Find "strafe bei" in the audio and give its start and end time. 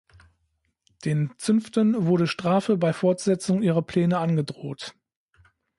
2.25-2.91